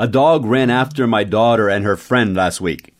A 0.00 0.06
dog 0.06 0.46
ran 0.46 0.70
after 0.70 1.08
my 1.08 1.24
daughter 1.24 1.68
and 1.68 1.84
her 1.84 1.96
friend 1.96 2.36
last 2.36 2.60
week. 2.60 2.94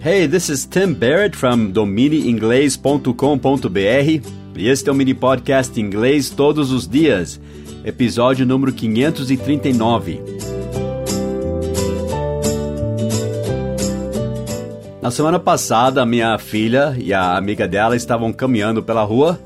Hey, 0.00 0.28
this 0.28 0.48
is 0.48 0.66
Tim 0.66 0.94
Barrett 0.94 1.34
from 1.34 1.72
dominiinglês.com.br 1.72 4.22
e 4.56 4.68
este 4.68 4.88
é 4.88 4.92
o 4.92 4.94
mini 4.94 5.14
podcast 5.14 5.80
Inglês 5.80 6.30
Todos 6.30 6.70
os 6.70 6.86
Dias, 6.86 7.40
episódio 7.84 8.46
número 8.46 8.72
539. 8.72 10.22
Na 15.02 15.10
semana 15.10 15.40
passada, 15.40 16.06
minha 16.06 16.38
filha 16.38 16.94
e 16.96 17.12
a 17.12 17.36
amiga 17.36 17.66
dela 17.66 17.96
estavam 17.96 18.32
caminhando 18.32 18.80
pela 18.80 19.02
rua 19.02 19.40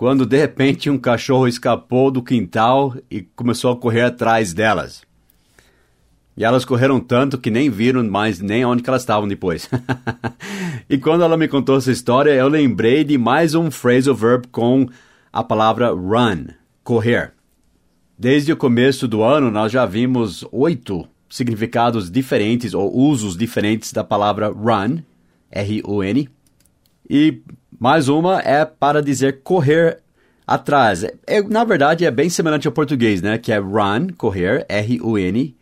quando 0.00 0.24
de 0.24 0.38
repente 0.38 0.88
um 0.88 0.96
cachorro 0.96 1.46
escapou 1.46 2.10
do 2.10 2.22
quintal 2.22 2.96
e 3.10 3.20
começou 3.20 3.70
a 3.70 3.76
correr 3.76 4.00
atrás 4.00 4.54
delas. 4.54 5.02
E 6.34 6.42
elas 6.42 6.64
correram 6.64 6.98
tanto 6.98 7.36
que 7.36 7.50
nem 7.50 7.68
viram 7.68 8.02
mais 8.04 8.40
nem 8.40 8.64
onde 8.64 8.82
elas 8.88 9.02
estavam 9.02 9.28
depois. 9.28 9.68
e 10.88 10.96
quando 10.96 11.22
ela 11.22 11.36
me 11.36 11.46
contou 11.46 11.76
essa 11.76 11.92
história, 11.92 12.30
eu 12.30 12.48
lembrei 12.48 13.04
de 13.04 13.18
mais 13.18 13.54
um 13.54 13.70
phrasal 13.70 14.14
verb 14.14 14.46
com 14.46 14.88
a 15.30 15.44
palavra 15.44 15.90
run, 15.90 16.46
correr. 16.82 17.34
Desde 18.18 18.54
o 18.54 18.56
começo 18.56 19.06
do 19.06 19.22
ano, 19.22 19.50
nós 19.50 19.70
já 19.70 19.84
vimos 19.84 20.46
oito 20.50 21.06
significados 21.28 22.10
diferentes 22.10 22.72
ou 22.72 22.90
usos 22.90 23.36
diferentes 23.36 23.92
da 23.92 24.02
palavra 24.02 24.48
run, 24.48 25.02
R-U-N. 25.50 26.26
E 27.12 27.42
mais 27.76 28.08
uma 28.08 28.38
é 28.38 28.64
para 28.64 29.02
dizer 29.02 29.42
correr 29.42 30.00
atrás. 30.46 31.02
É, 31.26 31.42
na 31.42 31.64
verdade, 31.64 32.04
é 32.04 32.10
bem 32.10 32.30
semelhante 32.30 32.68
ao 32.68 32.72
português, 32.72 33.20
né? 33.20 33.36
Que 33.36 33.50
é 33.50 33.58
run, 33.58 34.10
correr, 34.16 34.64
R-U-N, 34.68 35.56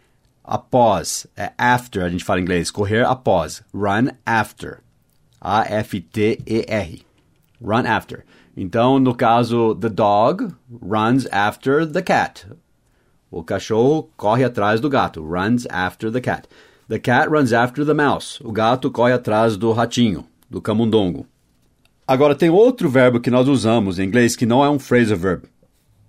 após, 0.44 1.26
é 1.34 1.52
after, 1.56 2.04
a 2.04 2.10
gente 2.10 2.22
fala 2.22 2.40
em 2.40 2.42
inglês, 2.42 2.70
correr 2.70 3.02
após. 3.06 3.62
Run 3.74 4.08
after. 4.26 4.80
A-F-T-E-R. 5.40 7.02
Run 7.62 7.86
after. 7.86 8.26
Então, 8.54 8.98
no 8.98 9.14
caso, 9.14 9.74
the 9.76 9.88
dog 9.88 10.48
runs 10.82 11.26
after 11.32 11.86
the 11.86 12.02
cat. 12.02 12.46
O 13.30 13.42
cachorro 13.42 14.10
corre 14.18 14.44
atrás 14.44 14.82
do 14.82 14.90
gato. 14.90 15.24
Runs 15.24 15.66
after 15.70 16.12
the 16.12 16.20
cat. 16.20 16.46
The 16.90 16.98
cat 16.98 17.30
runs 17.30 17.54
after 17.54 17.86
the 17.86 17.94
mouse. 17.94 18.38
O 18.44 18.52
gato 18.52 18.90
corre 18.90 19.14
atrás 19.14 19.56
do 19.56 19.72
ratinho, 19.72 20.26
do 20.50 20.60
camundongo. 20.60 21.26
Agora, 22.08 22.34
tem 22.34 22.48
outro 22.48 22.88
verbo 22.88 23.20
que 23.20 23.30
nós 23.30 23.46
usamos 23.46 23.98
em 23.98 24.04
inglês 24.04 24.34
que 24.34 24.46
não 24.46 24.64
é 24.64 24.70
um 24.70 24.78
phrasal 24.78 25.18
verb, 25.18 25.42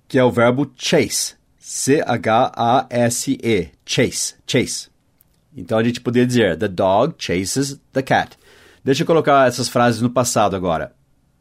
que 0.07 0.17
é 0.17 0.23
o 0.23 0.31
verbo 0.31 0.71
chase. 0.77 1.33
C-H-A-S-E. 1.57 3.41
Chase. 3.85 4.35
Chase. 4.47 4.87
Então 5.53 5.77
a 5.77 5.83
gente 5.83 5.99
poderia 5.99 6.25
dizer: 6.25 6.55
The 6.55 6.69
dog 6.69 7.15
chases 7.17 7.81
the 7.91 8.01
cat. 8.01 8.37
Deixa 8.81 9.03
eu 9.03 9.07
colocar 9.07 9.45
essas 9.45 9.67
frases 9.67 9.99
no 10.01 10.09
passado 10.09 10.55
agora. 10.55 10.93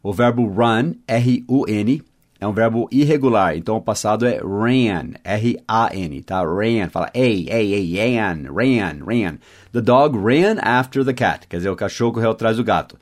O 0.02 0.12
verbo 0.12 0.44
run, 0.48 0.94
R-U-N, 1.06 2.02
é 2.40 2.46
um 2.46 2.52
verbo 2.52 2.88
irregular. 2.90 3.56
Então 3.56 3.76
o 3.76 3.80
passado 3.80 4.26
é 4.26 4.40
ran, 4.40 5.12
R-A-N, 5.22 6.22
tá? 6.24 6.42
Ran. 6.42 6.88
Fala, 6.90 7.08
ei, 7.14 7.48
ei, 7.48 7.96
ei, 7.96 8.16
ran, 8.16 8.42
ran, 8.52 9.04
ran. 9.06 9.38
The 9.70 9.80
dog 9.80 10.18
ran 10.18 10.58
after 10.60 11.04
the 11.04 11.12
cat. 11.12 11.46
Quer 11.46 11.58
dizer, 11.58 11.70
o 11.70 11.76
cachorro 11.76 12.14
correu 12.14 12.32
atrás 12.32 12.56
do 12.56 12.64
gato. 12.64 12.98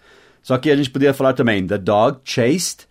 Só 0.46 0.56
que 0.58 0.70
a 0.70 0.76
gente 0.76 0.90
poderia 0.90 1.12
falar 1.12 1.32
também, 1.32 1.66
the 1.66 1.76
dog 1.76 2.20
chased. 2.22 2.86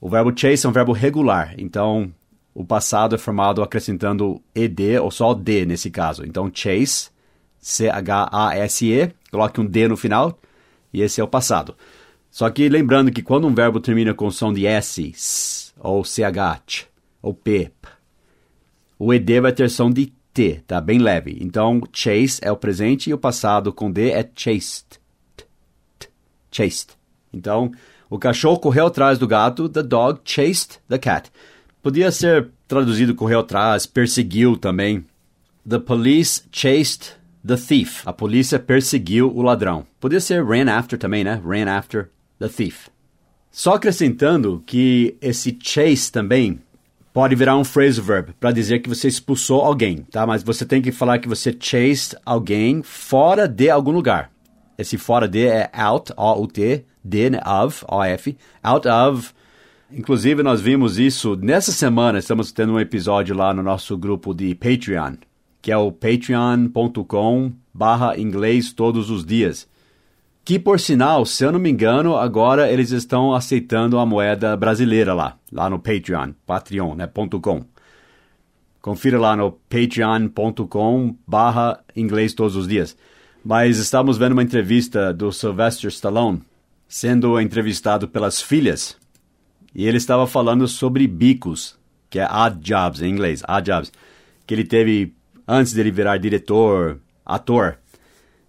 O 0.00 0.08
verbo 0.08 0.36
chase 0.36 0.66
é 0.66 0.68
um 0.68 0.72
verbo 0.72 0.90
regular, 0.90 1.54
então 1.56 2.12
o 2.52 2.64
passado 2.64 3.14
é 3.14 3.18
formado 3.18 3.62
acrescentando 3.62 4.42
ed 4.52 4.98
ou 4.98 5.08
só 5.08 5.32
d 5.32 5.64
nesse 5.64 5.92
caso. 5.92 6.26
Então 6.26 6.50
chase, 6.52 7.10
C-H-A-S-E, 7.60 9.12
coloque 9.30 9.60
um 9.60 9.64
d 9.64 9.86
no 9.86 9.96
final 9.96 10.40
e 10.92 11.00
esse 11.00 11.20
é 11.20 11.24
o 11.24 11.28
passado. 11.28 11.76
Só 12.32 12.50
que 12.50 12.68
lembrando 12.68 13.12
que 13.12 13.22
quando 13.22 13.46
um 13.46 13.54
verbo 13.54 13.78
termina 13.78 14.12
com 14.12 14.28
som 14.28 14.52
de 14.52 14.66
s, 14.66 15.12
s 15.14 15.72
ou 15.78 16.02
ch 16.02 16.88
ou 17.22 17.32
p, 17.32 17.70
o 18.98 19.14
ed 19.14 19.40
vai 19.40 19.52
ter 19.52 19.70
som 19.70 19.88
de 19.88 20.12
t, 20.34 20.64
tá 20.66 20.80
bem 20.80 20.98
leve. 20.98 21.38
Então 21.40 21.80
chase 21.92 22.40
é 22.42 22.50
o 22.50 22.56
presente 22.56 23.08
e 23.08 23.14
o 23.14 23.18
passado 23.18 23.72
com 23.72 23.88
d 23.88 24.10
é 24.10 24.28
chased 24.34 24.98
chased. 26.50 26.97
Então, 27.32 27.70
o 28.08 28.18
cachorro 28.18 28.58
correu 28.58 28.86
atrás 28.86 29.18
do 29.18 29.26
gato, 29.26 29.68
the 29.68 29.82
dog 29.82 30.20
chased 30.24 30.78
the 30.88 30.98
cat. 30.98 31.30
Podia 31.82 32.10
ser 32.10 32.48
traduzido 32.66 33.14
correu 33.14 33.40
atrás, 33.40 33.86
perseguiu 33.86 34.56
também. 34.56 35.04
The 35.68 35.78
police 35.78 36.42
chased 36.50 37.12
the 37.46 37.56
thief. 37.56 38.02
A 38.06 38.12
polícia 38.12 38.58
perseguiu 38.58 39.30
o 39.34 39.42
ladrão. 39.42 39.86
Podia 40.00 40.20
ser 40.20 40.44
ran 40.44 40.70
after 40.70 40.98
também, 40.98 41.24
né? 41.24 41.40
Ran 41.44 41.70
after 41.70 42.10
the 42.38 42.48
thief. 42.48 42.88
Só 43.50 43.74
acrescentando 43.74 44.62
que 44.66 45.16
esse 45.20 45.58
chase 45.60 46.12
também 46.12 46.60
pode 47.12 47.34
virar 47.34 47.56
um 47.56 47.64
phrasal 47.64 48.04
verb 48.04 48.32
para 48.38 48.52
dizer 48.52 48.78
que 48.80 48.88
você 48.88 49.08
expulsou 49.08 49.62
alguém, 49.62 50.06
tá? 50.10 50.26
Mas 50.26 50.42
você 50.42 50.64
tem 50.64 50.80
que 50.80 50.92
falar 50.92 51.18
que 51.18 51.28
você 51.28 51.56
chased 51.58 52.16
alguém 52.24 52.82
fora 52.82 53.48
de 53.48 53.68
algum 53.68 53.90
lugar. 53.90 54.30
Esse 54.78 54.96
fora 54.96 55.26
de 55.26 55.44
é 55.44 55.68
out, 55.72 56.12
O-U-T, 56.16 56.84
de, 57.08 57.30
né, 57.30 57.40
of, 57.46 57.84
O-F, 57.88 58.36
out 58.62 58.86
of. 58.86 59.32
Inclusive, 59.90 60.42
nós 60.42 60.60
vimos 60.60 60.98
isso 60.98 61.34
nessa 61.36 61.72
semana, 61.72 62.18
estamos 62.18 62.52
tendo 62.52 62.74
um 62.74 62.80
episódio 62.80 63.34
lá 63.34 63.54
no 63.54 63.62
nosso 63.62 63.96
grupo 63.96 64.34
de 64.34 64.54
Patreon, 64.54 65.14
que 65.62 65.72
é 65.72 65.76
o 65.76 65.90
patreon.com 65.90 67.52
barra 67.72 68.18
inglês 68.18 68.72
todos 68.72 69.10
os 69.10 69.24
dias. 69.24 69.66
Que, 70.44 70.58
por 70.58 70.78
sinal, 70.80 71.24
se 71.26 71.44
eu 71.44 71.52
não 71.52 71.58
me 71.58 71.70
engano, 71.70 72.16
agora 72.16 72.70
eles 72.70 72.90
estão 72.90 73.34
aceitando 73.34 73.98
a 73.98 74.06
moeda 74.06 74.56
brasileira 74.56 75.12
lá, 75.14 75.36
lá 75.52 75.68
no 75.68 75.78
Patreon, 75.78 76.32
patreon, 76.46 76.94
né, 76.94 77.08
.com. 77.42 77.64
Confira 78.80 79.18
lá 79.18 79.36
no 79.36 79.52
patreon.com 79.52 81.14
barra 81.26 81.80
inglês 81.94 82.32
todos 82.32 82.56
os 82.56 82.66
dias. 82.66 82.96
Mas 83.44 83.78
estamos 83.78 84.16
vendo 84.16 84.32
uma 84.32 84.42
entrevista 84.42 85.12
do 85.12 85.32
Sylvester 85.32 85.88
Stallone 85.88 86.42
sendo 86.88 87.38
entrevistado 87.38 88.08
pelas 88.08 88.40
filhas 88.40 88.96
e 89.74 89.86
ele 89.86 89.98
estava 89.98 90.26
falando 90.26 90.66
sobre 90.66 91.06
bicos, 91.06 91.78
que 92.08 92.18
é 92.18 92.26
odd 92.26 92.58
jobs 92.58 93.02
em 93.02 93.10
inglês, 93.10 93.42
odd 93.46 93.70
jobs, 93.70 93.92
que 94.46 94.54
ele 94.54 94.64
teve 94.64 95.14
antes 95.46 95.72
dele 95.72 95.90
virar 95.90 96.16
diretor, 96.16 96.98
ator. 97.24 97.78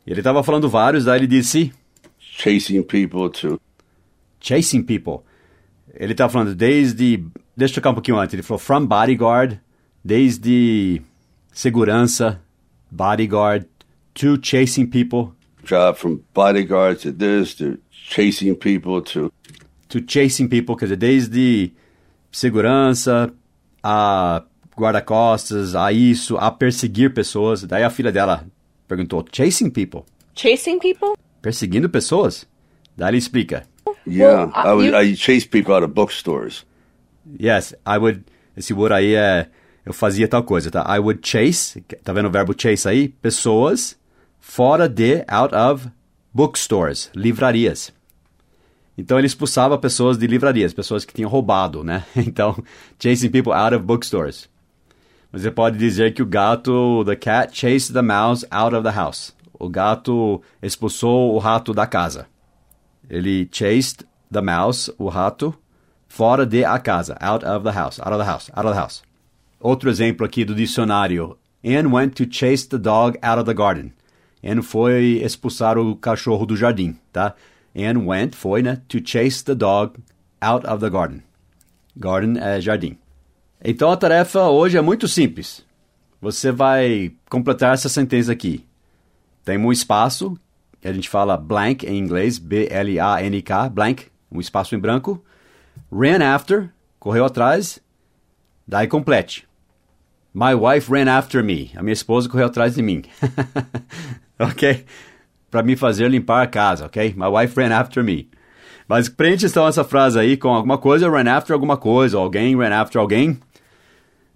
Ele 0.07 0.22
estava 0.22 0.41
falando 0.41 0.69
vários, 0.69 1.07
aí 1.07 1.19
ele 1.19 1.28
disse 1.28 1.72
chasing 2.17 2.81
people 2.81 3.29
to 3.29 3.59
chasing 4.39 4.81
people. 4.81 5.19
Ele 5.94 6.13
estava 6.13 6.31
falando 6.31 6.55
desde, 6.55 7.23
deixa 7.55 7.73
eu 7.73 7.75
tocar 7.75 7.91
um 7.91 7.95
pouquinho 7.95 8.17
antes, 8.17 8.33
ele 8.33 8.41
falou 8.41 8.59
from 8.59 8.85
bodyguard, 8.85 9.59
desde 10.03 11.01
segurança, 11.51 12.41
bodyguard, 12.89 13.67
to 14.13 14.39
chasing 14.41 14.88
people. 14.88 15.33
Job 15.63 15.99
from 15.99 16.22
bodyguard 16.33 16.99
to 17.01 17.11
this 17.11 17.53
to 17.55 17.78
chasing 18.07 18.55
people 18.55 19.01
to. 19.01 19.31
To 19.89 19.99
chasing 19.99 20.47
people, 20.47 20.75
quer 20.75 20.85
dizer, 20.85 20.97
desde 20.97 21.73
segurança 22.31 23.33
a 23.81 24.43
guarda-costas, 24.77 25.75
a 25.75 25.91
isso, 25.91 26.37
a 26.37 26.51
perseguir 26.51 27.13
pessoas. 27.13 27.63
Daí 27.63 27.83
a 27.83 27.89
filha 27.89 28.11
dela 28.11 28.45
perguntou: 28.87 29.25
chasing 29.31 29.69
people? 29.69 30.03
Chasing 30.35 30.79
people? 30.79 31.15
Perseguindo 31.41 31.89
pessoas? 31.89 32.47
Daí 32.95 33.09
ele 33.09 33.17
explica. 33.17 33.63
Yeah, 34.05 34.45
well, 34.45 34.51
uh, 34.53 34.67
I 34.67 34.73
would 34.73 34.91
you... 34.91 35.13
I 35.13 35.16
chase 35.16 35.47
people 35.47 35.73
out 35.73 35.83
of 35.83 35.93
bookstores. 35.93 36.66
Yes, 37.39 37.73
I 37.85 37.97
would. 37.97 38.23
Esse 38.55 38.73
would 38.73 38.93
aí 38.93 39.16
é 39.16 39.47
eu 39.85 39.93
fazia 39.93 40.27
tal 40.27 40.43
coisa, 40.43 40.69
tá? 40.69 40.85
I 40.87 40.99
would 40.99 41.19
chase, 41.28 41.81
tá 42.03 42.13
vendo 42.13 42.28
o 42.28 42.31
verbo 42.31 42.53
chase 42.55 42.87
aí? 42.87 43.09
Pessoas 43.09 43.97
fora 44.40 44.87
de, 44.87 45.23
out 45.28 45.55
of, 45.55 45.90
bookstores, 46.34 47.09
livrarias. 47.16 47.91
Então 48.97 49.17
ele 49.17 49.28
expulsava 49.28 49.78
pessoas 49.78 50.17
de 50.17 50.28
livrarias, 50.28 50.73
pessoas 50.73 51.05
que 51.05 51.14
tinham 51.14 51.29
roubado, 51.29 51.84
né? 51.84 52.03
Então, 52.16 52.61
chasing 52.99 53.29
people 53.29 53.53
out 53.53 53.73
of 53.73 53.85
bookstores. 53.85 54.49
Você 55.31 55.52
pode 55.52 55.78
dizer 55.78 56.14
que 56.14 56.23
o 56.23 56.26
gato, 56.26 57.03
the 57.05 57.16
cat 57.16 57.55
chased 57.55 57.93
the 57.93 58.02
mouse 58.02 58.46
out 58.52 58.76
of 58.76 58.84
the 58.84 58.96
house. 58.96 59.34
O 59.53 59.70
gato 59.70 60.41
expulsou 60.61 61.34
o 61.34 61.37
rato 61.37 61.73
da 61.73 61.85
casa. 61.85 62.28
Ele 63.09 63.47
chased 63.52 64.05
the 64.31 64.41
mouse, 64.41 64.91
o 64.97 65.08
rato, 65.08 65.53
fora 66.08 66.46
de 66.46 66.66
a 66.66 66.79
casa, 66.79 67.16
out 67.22 67.46
of 67.46 67.64
the 67.64 67.72
house, 67.72 67.99
out 67.99 68.11
of 68.11 68.17
the 68.17 68.29
house, 68.29 68.49
out 68.55 68.67
of 68.67 68.73
the 68.73 68.79
house. 68.79 69.03
Outro 69.59 69.90
exemplo 69.90 70.26
aqui 70.26 70.43
do 70.43 70.55
dicionário. 70.55 71.37
Anne 71.64 71.87
went 71.91 72.16
to 72.16 72.26
chase 72.26 72.67
the 72.67 72.78
dog 72.78 73.17
out 73.22 73.40
of 73.40 73.46
the 73.46 73.53
garden. 73.53 73.91
Anne 74.44 74.62
foi 74.62 75.22
expulsar 75.24 75.78
o 75.78 75.96
cachorro 75.96 76.46
do 76.46 76.56
jardim, 76.56 76.97
tá? 77.12 77.36
Anne 77.76 78.06
went, 78.06 78.36
foi, 78.36 78.62
né? 78.62 78.82
To 78.88 79.00
chase 79.03 79.44
the 79.44 79.56
dog 79.56 80.00
out 80.41 80.66
of 80.66 80.80
the 80.80 80.90
garden. 80.90 81.22
Garden 81.96 82.38
é 82.41 82.62
jardim. 82.62 82.97
Então 83.64 83.91
a 83.91 83.97
tarefa 83.97 84.47
hoje 84.47 84.78
é 84.78 84.82
muito 84.82 85.08
simples. 85.08 85.66
Você 86.22 86.52
vai 86.52 87.14
completar 87.30 87.74
essa 87.74 87.90
sentença 87.90 88.32
aqui. 88.32 88.66
Tem 89.44 89.58
um 89.58 89.72
espaço, 89.72 90.38
a 90.84 90.94
gente 90.94 91.09
fala 91.09 91.36
blank 91.38 91.86
em 91.86 91.97
inglês, 91.97 92.38
B-L-A-N-K, 92.38 93.70
blank, 93.70 94.08
um 94.32 94.40
espaço 94.40 94.76
em 94.76 94.80
branco. 94.80 95.24
Ran 95.91 96.24
after, 96.24 96.70
correu 97.00 97.26
atrás, 97.26 97.80
daí 98.68 98.88
complete. 98.88 99.47
My 100.34 100.53
wife 100.53 100.91
ran 100.91 101.12
after 101.12 101.44
me. 101.44 101.72
A 101.76 101.82
minha 101.82 101.94
esposa 101.94 102.30
correu 102.30 102.46
atrás 102.46 102.76
de 102.76 102.82
mim. 102.82 103.03
ok? 104.52 104.86
Para 105.52 105.64
me 105.64 105.76
fazer 105.76 106.09
limpar 106.09 106.44
a 106.44 106.47
casa, 106.47 106.86
ok? 106.86 107.14
My 107.18 107.28
wife 107.28 107.59
ran 107.59 107.76
after 107.76 108.03
me. 108.03 108.30
Mas 108.88 109.09
preenche 109.09 109.46
então 109.46 109.68
essa 109.68 109.84
frase 109.84 110.18
aí 110.18 110.38
com 110.38 110.50
alguma 110.50 110.78
coisa, 110.78 111.09
ran 111.09 111.30
after 111.30 111.53
alguma 111.53 111.78
coisa, 111.78 112.18
alguém 112.18 112.58
ran 112.58 112.76
after 112.76 113.00
alguém. 113.00 113.38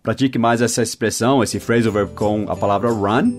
Pratique 0.04 0.38
mais 0.38 0.62
essa 0.62 0.84
expressão, 0.84 1.42
esse 1.42 1.60
phrasal 1.60 1.94
verb 1.94 2.14
com 2.14 2.46
a 2.50 2.56
palavra 2.56 2.92
run. 2.92 3.34